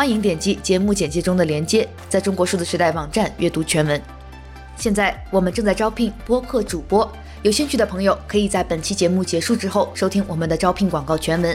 [0.00, 4.00] 欢迎点击节目简介中的链接，在中国数字时代网站阅读全文。
[4.74, 7.06] 现在我们正在招聘播客主播。
[7.42, 11.54] 有兴趣的朋友可以在本期节目结束之后收听我们的招聘广告全文。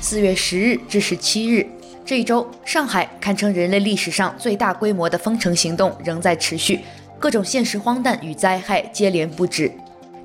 [0.00, 1.64] 四月十日至十七日
[2.04, 6.80] 这一周，上海堪称人类历史上最大规模的封城行动仍在持续，
[7.16, 9.70] 各种现实荒诞与灾害接连不止。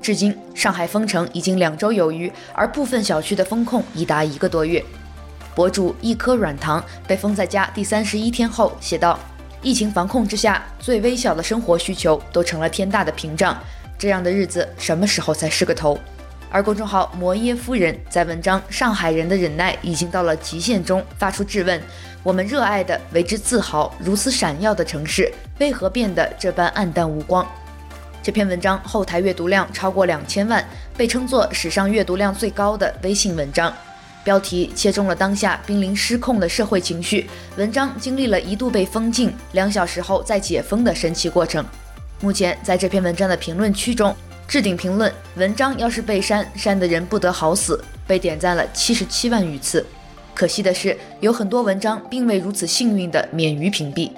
[0.02, 4.84] 至今，上海封城已经两周有余，而部分小区的封控已达一个多月。
[5.60, 9.18] 博主一颗软糖被封在家第三十一天后写道。
[9.60, 13.54] 疫情防控之下，最微小的生活需求都成了天大的屏障。
[13.98, 15.98] 这样的日子什么时候才是个头？
[16.48, 21.78] 而公众号摩耶夫人在文章《上海人的忍耐已经到了极限》中发出质问：
[22.22, 27.46] 我们热爱的、为之自豪、如此闪耀的城市，为何变得这般黯淡无光？
[28.22, 33.70] 这篇文章后台阅读量超过两千万，被称作史上阅读量最高的微信文章。
[34.24, 37.28] 标题切中了当下濒临失控的社会情绪。
[37.56, 41.64] 文章经历了一度被封禁、两小时后再解封的神奇过程。
[42.20, 44.14] 目前在这篇文章的评论区中，
[44.46, 49.86] 置顶评论“文章要是被删，删的人不得好死”被点赞了七十七万余次。
[50.34, 54.10] 可惜的是，有很多文章并未如此幸运地免于屏蔽。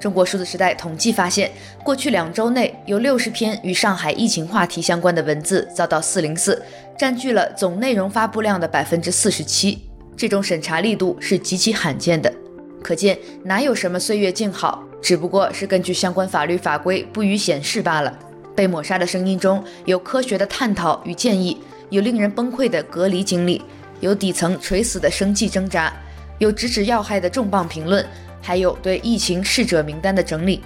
[0.00, 1.50] 中国数字时代统计发现，
[1.84, 6.60] 过去两周内有六十篇与上海疫情话题相关的文字遭到四零四，
[6.98, 9.86] 占据了总内容发布量的百分之四十七。
[10.16, 12.32] 这种审查力度是极其罕见的，
[12.82, 18.18] 可见哪有什么岁月静好，只不过是根据相关法律法规不予显示罢了。
[18.56, 21.58] 被抹杀的声音中有科学的探讨与建议，
[21.90, 23.62] 有令人崩溃的隔离经历，
[24.00, 25.92] 有底层垂死的生计挣扎，
[26.38, 28.04] 有直指要害的重磅评论。
[28.40, 30.62] 还有对疫情逝者名单的整理。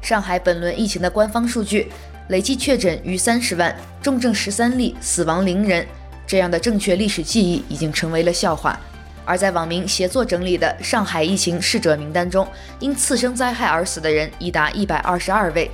[0.00, 1.90] 上海本轮疫情的官方数据，
[2.28, 5.86] 累计确诊逾三十万，重症十三例，死亡零人。
[6.26, 8.78] 这样的正确历史记忆已经成为了笑话。
[9.26, 12.48] 而在网民协作整理的上海疫情逝者名单中，
[12.78, 15.70] 因次生灾害而死的人已达一百二十二位。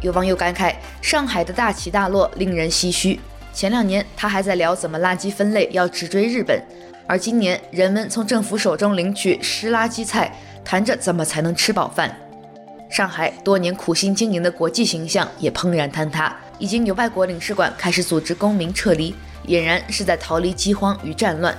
[0.00, 3.20] 有网友感慨：上海的大起大落令人唏嘘。
[3.52, 6.62] 前两年他还在聊怎么垃圾分类要直追日本。
[7.08, 10.30] 而今年，人们从政府手中领取湿垃圾菜，
[10.62, 12.14] 谈着怎么才能吃饱饭。
[12.90, 19.14] 上海多年苦心经营的国际形象也怦然坍塌，已经有外国领事馆开始组织公民撤离，
[19.46, 21.56] 俨然是在逃离饥荒与战乱。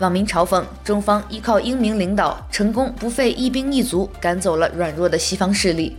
[0.00, 5.96] 网民嘲讽中方依靠英明领导，成功不费一兵一卒赶走了软弱的西方势力。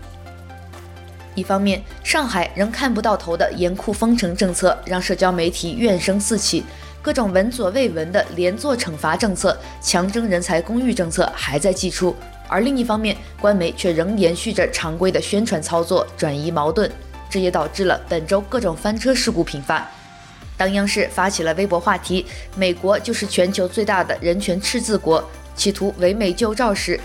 [1.34, 6.64] 一方面，上海仍看不到头的严酷封城政策，让社交媒体怨声四起。
[7.06, 12.16] 各种闻所未闻的连坐惩罚政策、强征人才公寓政策还在祭出，
[12.48, 16.90] 而另一方面，官媒却仍延续着常规的宣传操作，转移矛盾，
[17.30, 19.88] 这也导致了本周各种翻车事故频发。
[20.58, 22.26] 当央视发起了微博话题
[22.58, 25.24] “美国就是全球最大的人权赤字国”，
[25.56, 27.00] 企图唯美救赵时，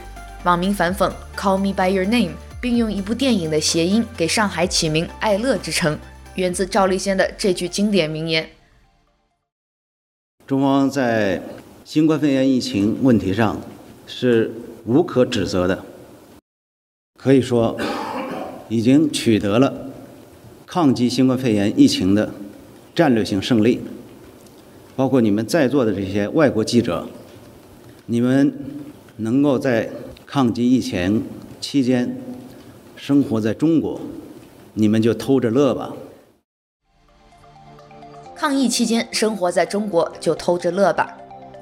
[0.45, 5.99] 网民反讽 “Call me by your name”，并用一部电影的谐音给上海起名“爱乐之城”，
[6.37, 8.49] 源自赵立坚的这句经典名言。
[10.51, 11.41] 中方在
[11.85, 13.61] 新冠肺炎疫情问题上
[14.05, 14.51] 是
[14.85, 15.85] 无可指责的，
[17.17, 17.79] 可以说
[18.69, 19.73] 已经取得了
[20.67, 22.33] 抗击新冠肺炎疫情的
[22.97, 23.79] 战略性胜利。
[24.97, 27.07] 包括你们在座的这些外国记者，
[28.07, 28.53] 你们
[29.19, 29.89] 能够在
[30.27, 31.23] 抗击疫情
[31.61, 32.21] 期间
[32.97, 34.01] 生活在中国，
[34.75, 35.95] 你们就偷着乐吧。
[38.41, 41.15] 抗疫期间生活在中国就偷着乐吧。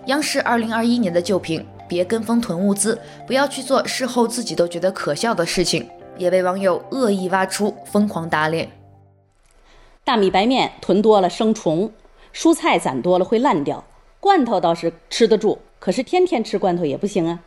[0.07, 8.71] 央视二零二一年的旧评：别跟风囤物资，不要去做事后自己都觉得可笑的事情，也被网友恶意挖出，疯狂打脸。
[10.05, 11.91] 大米白面囤多了生虫，
[12.33, 13.83] 蔬菜攒多了会烂掉，
[14.21, 17.41] 罐头倒是吃得住，可是天天吃罐头也不行啊。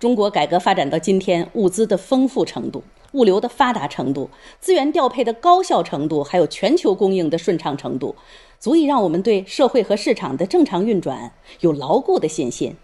[0.00, 2.82] 中国改革发展到今天，物资的丰富程度、
[3.12, 4.30] 物流的发达程度、
[4.60, 8.14] 资源调配的高效程度，还有全球供应的顺畅程度。
[8.58, 12.74] 足以让我们对社会和市场的正常运转有牢固的信心，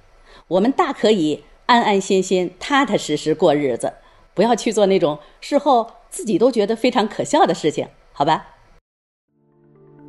[0.46, 3.90] 我们大可以安安心心、踏踏实实过日子，
[4.34, 8.48] 不要去做那种事后自己都觉得非常可笑的事情，好吧？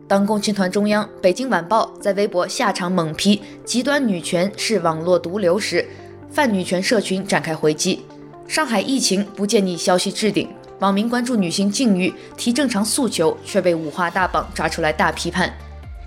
[0.06, 5.88] 当共青团中央、北京晚报在微博下场猛批极端女权是网络毒瘤时，
[6.30, 8.04] 泛女权社群展开回击。
[8.48, 10.48] 上海疫情不见你消息置顶，
[10.80, 15.52] 网民关注女性境遇，提正常诉求，却被五花大绑抓出来大批判。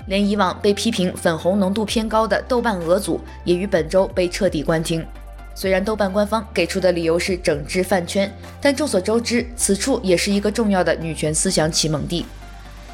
[0.06, 5.04] 连以往被批评粉红浓度偏高的豆瓣俄组，也于本周被彻底关停。
[5.54, 12.24] 虽然豆瓣官方给出的理由是整治饭圈，但众所周知，此处也是一个重要的女权思想启蒙地。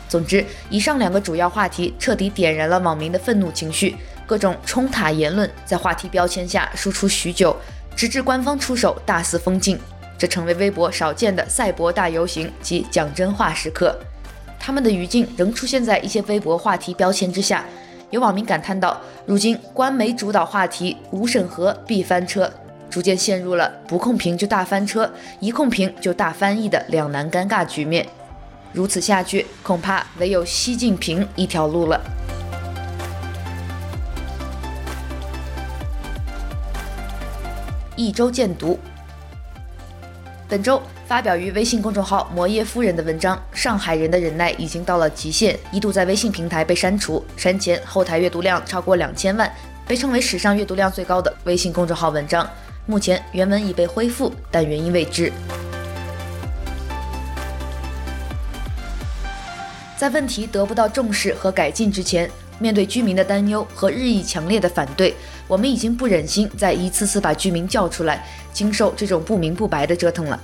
[0.09, 3.97] 总之，以上两个主要话题彻底点燃了网民的愤怒情绪，
[4.27, 7.55] 各种冲塔言论在话题标签下输出许久，
[7.97, 9.79] 直至官方出手大肆封禁，
[10.19, 13.97] 这成为微博少见的赛博大游行及讲真话时刻。
[14.59, 17.65] 他们的语境仍出现在一些微博话题标签之下，
[18.11, 22.49] 有网民感叹道：“如今官媒主导话题，无审核必翻车，
[22.89, 25.11] 逐渐陷入了不控评就大翻车，
[25.41, 28.07] 一控评就大翻译的两难尴尬局面。”
[28.73, 32.01] 如此下去，恐怕唯有习近平一条路了。
[37.95, 38.79] 一周见读，
[40.49, 49.53] 本周发表于微信公众号“摩耶夫人”的文章《上海人的忍耐已经到了极限》，一度在微信平台被删除，删前后台阅读量超过两千万，
[49.87, 52.49] 被称为史上阅读量最高的微信公众号文章。
[52.87, 55.31] 目前原文已被恢复，但原因未知。
[59.99, 62.29] 在问题得不到重视和改进之前，
[62.59, 65.15] 面对居民的担忧和日益强烈的反对，
[65.53, 70.41] 我们已经不忍心再一次次把居民叫出来，经受这种不明不白的折腾了。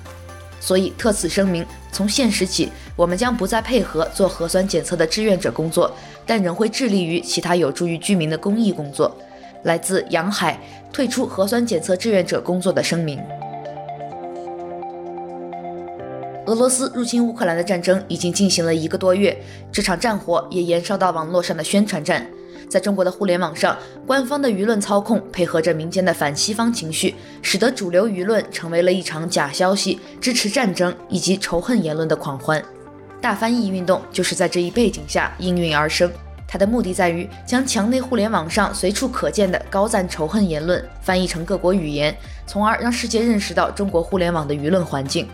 [0.60, 5.90] 所以特此声明：从现时起，我们将不再配合做核酸检测的志愿者工作，
[6.26, 9.16] 但仍会致力于其他有助于居民的公益工作。
[9.62, 10.60] 来自杨海
[10.92, 13.18] 退出核酸检测志愿者工作的声明。
[16.44, 19.34] 俄罗斯入侵乌克兰的战争已经进行了一个多月，
[19.72, 22.26] 这场战火也延烧到网络上的宣传战。
[22.68, 23.76] 在中国的互联网上，
[24.06, 32.62] 官方的舆论操控配合着民间的反西方情绪，使得主流舆论成为了一场假消息、支持战争以及仇恨言论的狂欢。
[33.20, 36.10] 大翻译运动就是在这一背景下应运而生，
[36.46, 42.16] 它的目的在于将墙内互联网上随处可见的高赞仇恨言论翻译成各国语言，
[42.46, 45.28] 从而让世界认识到中国互联网的舆论环境。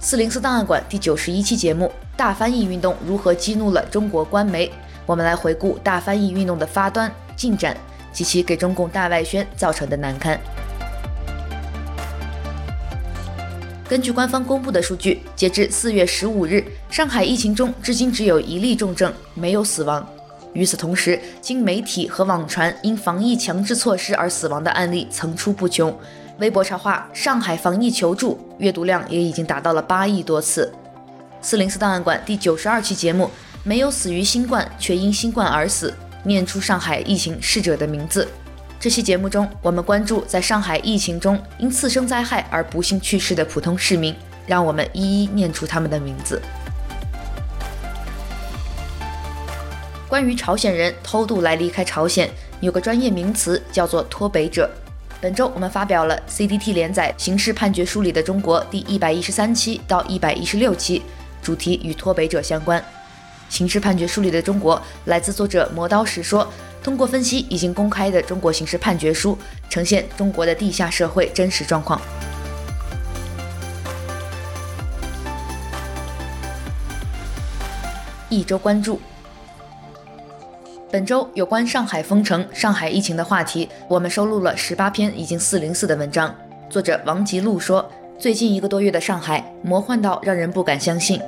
[0.00, 4.70] 四零四档案馆第九十一期节目：大翻译运动如何激怒了中国官媒？
[5.08, 7.74] 我们来回顾大翻译运动的发端、进展
[8.12, 10.38] 及其给中共大外宣造成的难堪。
[13.88, 20.06] 根据官方公布的数据，截至四月十五日，上海疫情中至今只有一例重症，没有死亡。
[20.52, 25.98] 与此同时，经媒体和网传因防疫强制措施而死亡的案例层出不穷。
[26.38, 30.70] 微博超话“上海防疫求助”阅读量也已经达到了八亿多次。
[31.40, 33.30] 四零四档案馆第九十二期节目，
[33.68, 35.92] 没有死于新冠，却因新冠而死，
[36.22, 38.26] 念出上海疫情逝者的名字。
[38.80, 44.16] 这期节目中，我们关注在上海疫情中因次生灾害而不幸去世的普通市民，
[44.46, 46.40] 让我们一一念出他们的名字。
[50.08, 52.30] 关于朝鲜人偷渡来离开朝鲜，
[52.60, 54.70] 有个专业名词叫做脱北者。
[55.20, 61.02] 本周我们发表了 CDT 连载《刑事判决书里的中国》第一百一十三期到一百一十六期，
[61.42, 62.80] 主题与脱北者相关。
[63.48, 66.46] 《刑事判决书里的中国》来自作者磨刀石说，
[66.82, 69.36] 通过分析已经公开的中国刑事判决书，
[69.68, 72.00] 呈现中国的地下社会真实状况。
[78.28, 79.00] 一周关注。
[80.90, 86.34] 本周有关上海封城、上海疫情的话题，我们收录了十八篇已经四零四的文章。
[86.70, 91.20] 作者王吉路说：“最近一个多月的上海，魔幻到让人不敢相信。”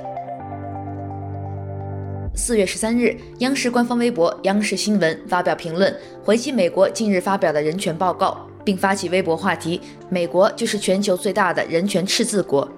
[2.51, 9.79] 四月十三日，央视官方微博“央视新闻”发表评论，回击美国近日发表的人权报告，并发起微博话题
[10.11, 12.69] ：“美国就是全球最大的人权赤字国。”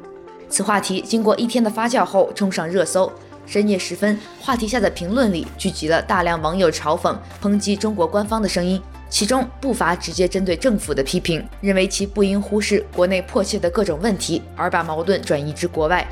[0.48, 3.12] 此话题经过一天的发酵后，冲上热搜。
[3.48, 16.08] 深夜时分，话题下的评论里聚集了大量网友嘲讽、抨击中国官方的声音，其中不乏直接针对政府的批评，认为其不应忽视国内迫切的各种问题，而把矛盾转移至国外。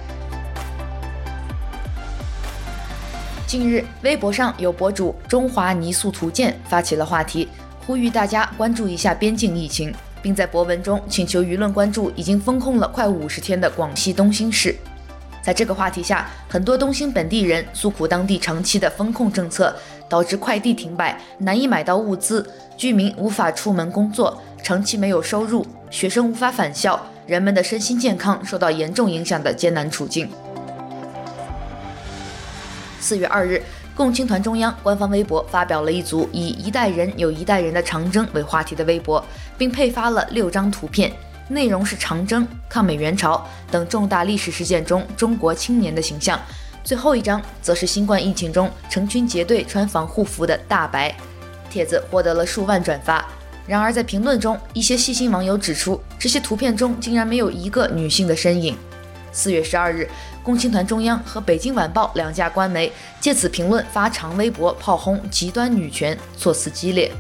[3.52, 7.50] 近日，微博上有博主“中华泥塑图鉴”发起了话题，
[7.86, 14.74] 呼吁大家关注一下边境疫情，并在博文中请求舆论关注已经封控了快五十天的广西东兴市。
[15.44, 19.76] 在这个话题下，很多东兴本地人诉苦当地长期的封控政策
[20.08, 30.30] 导致快递停摆，难以买到物资，居民无法出门工作，长期没有收入，学生无法返校，人们的身心健康受到严重影响的艰难处境。
[33.02, 33.62] 四月二日，
[33.96, 39.24] 共青团中央官方微博发表了一组以“一代人有一代人的长征”为话题的微博，
[39.58, 41.12] 并配发了六张图片，
[41.50, 46.40] 内容是长征、抗美援朝等重大历史事件中中国青年的形象。
[46.84, 51.16] 最后一张则是新冠疫情中成群结队穿防护服的大白。
[51.70, 53.26] 帖子获得了数万转发。
[53.68, 58.76] 然而，在评论中，一些细心网友指出，这些图片中竟然没有一个女性的身影。
[59.32, 60.10] 四月十二日，
[60.44, 67.12] 共青团中央和北京晚报两家官媒借此评论发长微博炮轰极端女权，措辞激烈。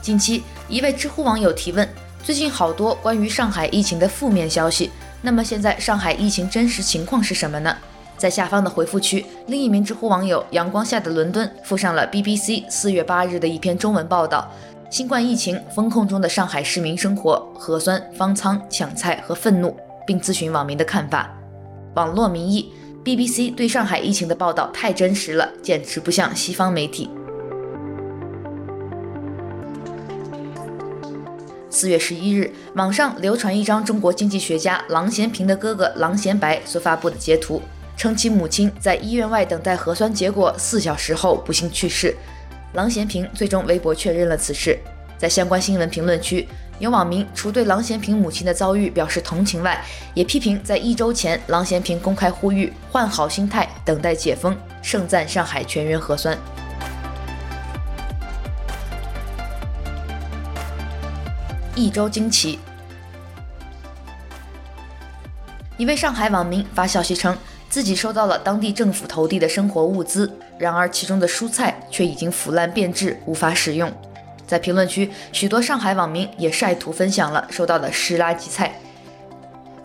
[0.00, 1.88] 近期，一位知乎网友提问：
[2.22, 4.90] 最近好多关于上海疫情的负面消息，
[5.22, 7.76] 那么现在上海疫情真实情况是什么呢？
[8.16, 14.50] 在下方的回复区，另一名知乎网友“阳光下的伦敦”附上了 BBC 四月八日的一篇中文报道。
[14.88, 19.76] 新冠疫情封控中的上海市民生活，核酸、方舱、抢菜和愤怒，
[20.06, 21.28] 并咨询网民的看法。
[21.94, 22.72] 网络民意
[23.04, 27.10] ：BBC 对上海疫情的报道太真实了，简直不像西方媒体。
[31.68, 37.60] 四月十一日，网上流传一张中国经济学家郎咸平的哥哥郎咸白所发布的截图，
[37.96, 42.16] 称其母亲在医院外等待核酸结果四小时后不幸去世。
[42.76, 44.78] 郎咸平最终微博确认了此事。
[45.16, 46.46] 在相关新闻评论区，
[46.78, 56.36] 有网民除对郎咸平母亲的遭遇表示同情外，也批评在一周前郎咸平公开呼吁换好心态，等待解封，盛赞上海全员核酸。
[61.74, 62.58] 一周惊奇，
[65.78, 67.34] 一位上海网民发消息称，
[67.76, 73.92] 自己收到了当地政府投递的生活物资，然而其中的蔬菜却已经腐烂变质，无法使用。
[74.46, 78.80] 在评论区，许多上海网民也晒图分享了收到的湿垃圾菜。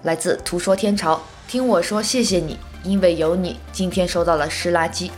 [0.03, 5.11] 来自图说天朝，听我说谢谢你，因为有你，今天收到了湿垃圾。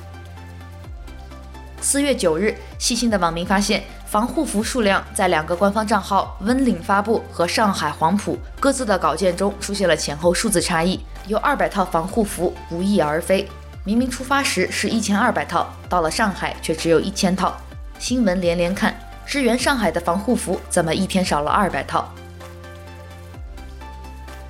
[1.79, 10.99] 四月九日，细心的网民发现，防护服数量在两个官方账号“温岭发布”和“上海黄埔”各自的稿件中出现了前后数字差异。
[11.27, 13.47] 有二百套防护服不翼而飞，
[13.85, 17.55] 明明出发时是一千二百套，到了上海却只有一千套。
[17.97, 18.93] 新闻连连看，
[19.25, 22.13] 支援上海的防护服怎么一天少了二百套？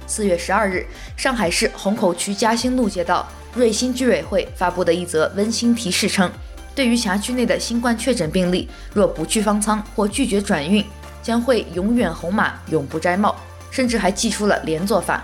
[0.07, 6.31] 四月十二日，上海市虹口区嘉兴路街道瑞新居委会发布的一则温馨提示称，
[6.73, 10.83] 对于辖区内的新冠确诊病例，若不去方舱或拒绝转运，
[11.21, 13.35] 将会永远红码，永不摘帽，
[13.69, 15.23] 甚至还寄出了连坐法。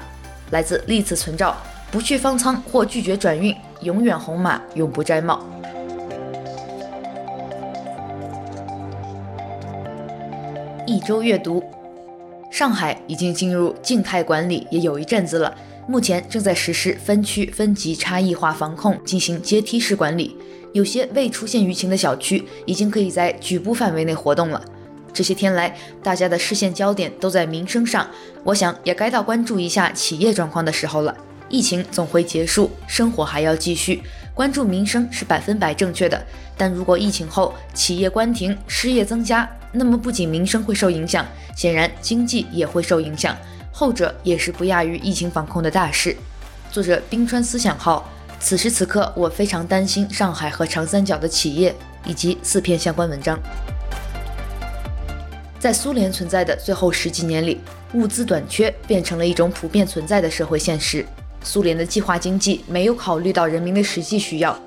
[0.51, 1.55] 来自历次存照，
[1.91, 5.43] 不去方舱或拒绝转运，永远红码，永不摘帽。
[10.87, 11.63] 一周阅读，
[12.51, 15.55] 上海已经进入静态管理也有一阵子了，
[15.87, 20.35] 目前正在实施分区分级差异化防控，进行阶梯式管理。
[20.73, 24.63] 有些未出现舆情的小区，已经可以在局部范围内活动了。
[25.13, 28.07] 这些天来，大家的视线焦点都在民生上，
[28.43, 31.15] 我想也该到关注一下企业状况的时候了。
[31.49, 34.03] 疫情总会结束，生活还要继续，
[34.35, 36.23] 关注民生是百分百正确的。
[36.55, 41.25] 但如果疫情后企业关停，失业增加，那么不仅民生会受影响，
[41.55, 43.35] 显然经济也会受影响，
[43.71, 46.15] 后者也是不亚于疫情防控的大事。
[46.71, 48.07] 作者冰川思想号，
[48.39, 51.75] 此时此刻我非常担心上海和长三角的企业，
[52.05, 53.39] 以及四篇相关文章。
[55.59, 57.59] 在苏联存在的最后十几年里，
[57.93, 61.05] 物资短缺变成了一种普遍存在的社会现实。
[61.43, 64.57] 苏联的计划经济没有考虑到人民的实际需要，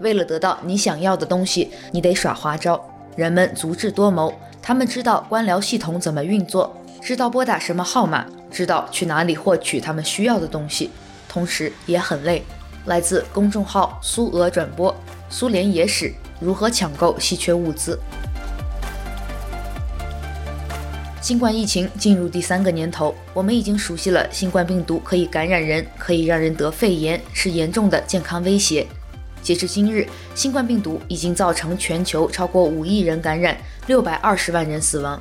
[0.00, 2.84] 为了得到你想要的东西，你得耍花招。
[3.14, 10.90] 人们足智多谋，他们知道官僚系统怎么运作，知道拨打什么号码，知道去哪里获取他们需要的东西，
[11.28, 12.42] 同时也很累。
[12.86, 14.92] 来自公众号苏俄转播：
[15.28, 17.96] 苏联野史，如何抢购稀缺物资。
[21.20, 28.86] 新冠疫情进入第三个年头，我们已经熟悉了新冠病毒可以感染人，可以让人得肺炎，是严重的健康威胁。
[29.42, 33.54] 截至今日，新冠病毒已经造成全球超过五亿人感染，
[33.86, 35.20] 六百二十万人死亡。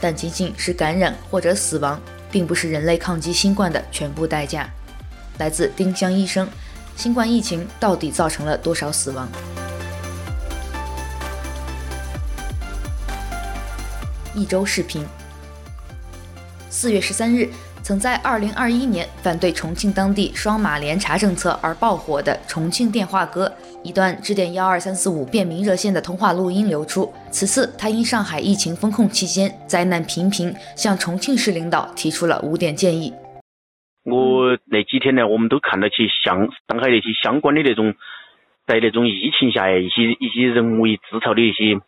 [0.00, 4.68] 但仅仅是感染或者死亡，并不是人类抗击新冠的全部代价。
[5.38, 6.48] 来自丁香医生，
[6.96, 9.28] 新冠疫情到底造成了多少死亡？
[14.34, 15.06] 一周视频。
[16.78, 17.48] 四月十三日，
[17.82, 23.50] 曾在二零二一年反对重庆当地双马联查政策而爆火的重庆电话哥，
[23.82, 27.10] 一段致电幺二三四五便民热线的通话录音流出。
[27.30, 33.10] 此次他因上海疫情封控期间灾难频频，向重庆市领导提出了五点建议。
[34.04, 37.94] 我那几天呢，我们都看到起相上海那些相关的那种，
[38.66, 41.80] 在那种疫情下一些一些人为制造的一些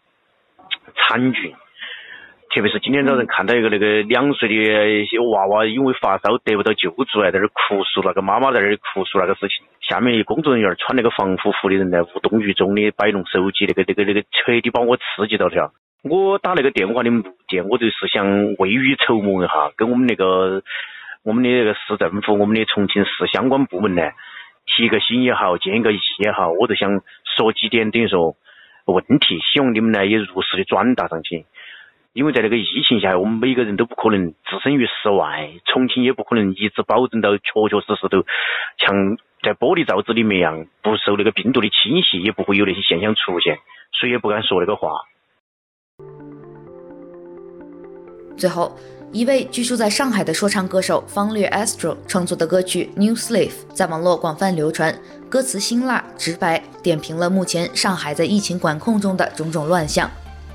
[0.96, 1.54] 惨剧。
[2.50, 9.66] 特别是今天早上看到一个那个两岁的娃娃，因为发烧得不到救助，还在那儿哭诉，那个妈妈在那儿哭诉那个事情。
[9.82, 15.72] 下面工作人员穿那个防护服的人呢无动于衷的摆弄手机，那个那个那个彻底把我刺激到了。
[16.02, 20.62] 我打那个电话的目的，我就是想未雨绸缪一下，跟我们那个
[21.22, 24.02] 我们的那个市政府，我们的重庆市相关部门呢，
[24.64, 27.02] 提个心也好，建一个议也好，我就想
[27.36, 28.36] 说几点，等于说
[28.86, 31.44] 问题，希望你们呢也如实的转达上去。
[32.18, 38.26] 因为在那个疫情下，我们每个人都不可能置身于室外，重庆也不可能一直保证到确确实实都
[38.76, 43.60] 像在玻璃罩子里面一样，不受那个病毒的侵袭，也不会有那些现象出现，
[44.00, 44.90] 谁也不敢说那个话。
[48.36, 48.76] 最后，
[49.12, 54.92] 一位居住在上海的说唱歌手方略 Astro 创作的歌曲《New Slave》在网络广泛流传，
[55.30, 60.10] 歌词辛辣直白，点评了目前上海在疫情管控中的种种乱象。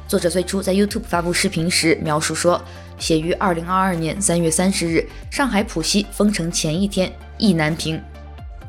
[0.08, 2.62] 作者最初在 YouTube 发布视频时描述说，
[3.00, 8.00] 写于2022年3月30日，上海浦西封城前一天，意难平。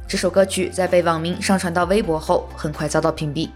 [0.07, 3.49] 这首歌曲在被网民上传到微博后，很快遭到屏蔽。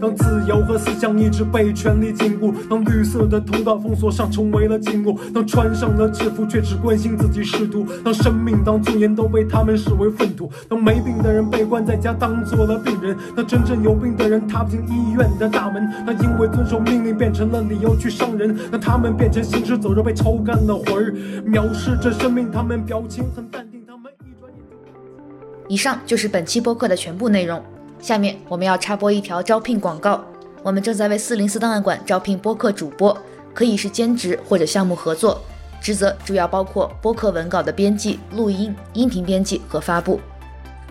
[0.00, 21.14] 当自由和思想一直被权力禁锢，当绿色的通道封锁上成为了禁锢，当穿上了制服却只关心自己仕途，当生命当尊严都被他们视为粪土，当没病的人被关在家当做了病人，当真正有病的人踏不进医院的大门，当因为遵守命令变成了理由去伤人，当他们变成行尸走肉被抽干了魂儿，
[21.46, 25.68] 藐视着生命，他们表情很淡定，他们一转眼就。
[25.68, 27.62] 以上就是本期播客的全部内容。
[28.00, 30.24] 下面我们要插播一条招聘广告，
[30.62, 33.16] 我们正在为四零四档案馆招聘播客主播，
[33.52, 35.40] 可以是兼职或者项目合作，
[35.80, 40.20] 职责主要包括播客文稿的编辑、录音、音频编辑和发布。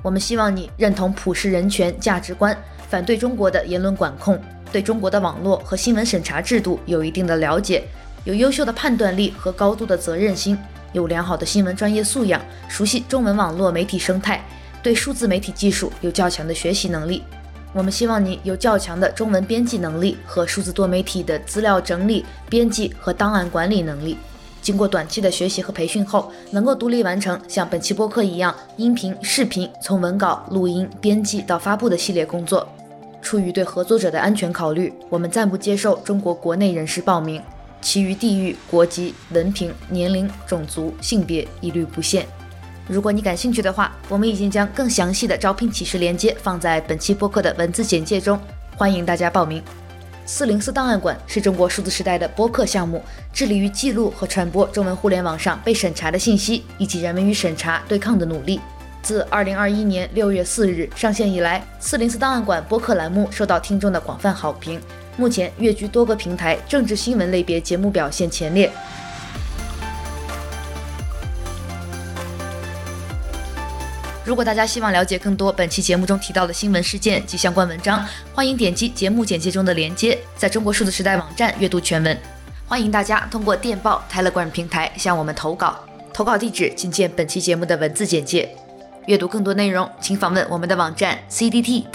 [0.03, 2.55] 我们希望你认同普世人权价值观，
[2.89, 4.39] 反对中国的言论管控，
[4.71, 7.83] 对中国的网络和新闻审查制度有一定的了解，
[8.25, 10.57] 有优秀的判断力和高度的责任心，
[10.91, 14.43] 有良好的新闻专业素养，熟悉中文网络媒体生态。
[14.81, 17.23] 对数字媒体技术有较强的学习能力，
[17.73, 24.17] 我们希望你有较强的中文编辑能力和数字多媒体的资料整理、编辑和档案管理能力。
[24.61, 32.67] 经过短期的学习和培训后，能够独立完成像本期播客一样音频、视频从文稿、录音、编辑到发布的系列工作。
[33.21, 37.41] 出于对合作者的安全考虑，我们暂不接受中国国内人士报名，
[37.81, 42.25] 其余地域、国籍、文凭、年龄、种族、性别一律不限。
[42.87, 48.39] 如果你感兴趣的话，我们已经将更详细的招聘启事链接放在本期播客的文字简介中，
[48.77, 49.61] 欢迎大家报名。
[50.25, 58.59] 四零四档案馆是中国数字时代的播客项目，致力于记录和传播中文互联网上被审查的信息，以及人们与审查对抗的努力。
[59.01, 64.81] 自二零二一年六月四日上线以来，四零四档案馆播客栏目受到听众的广泛好评，
[65.17, 68.71] 目前跃居多个平台政治新闻类别节目表现前列。
[74.27, 82.17] 如果大家希望了解更多本期节目中提到的新闻事件及相关文章，欢迎点击节目简介中的链接，在中国数字时代网站阅读全文。
[82.67, 85.79] 欢迎大家通过电报、Telegram 平台向我们投稿，
[86.13, 88.53] 投稿地址请见本期节目的文字简介。
[89.05, 91.87] 阅读更多内容，请访问我们的网站 cdt.media。